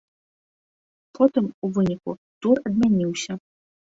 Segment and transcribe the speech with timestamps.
[1.19, 2.11] Потым, у выніку,
[2.45, 3.31] тур адмяніўся.